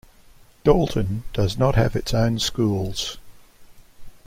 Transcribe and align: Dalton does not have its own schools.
Dalton 0.63 1.25
does 1.31 1.59
not 1.59 1.75
have 1.75 1.95
its 1.95 2.11
own 2.11 2.39
schools. 2.39 3.19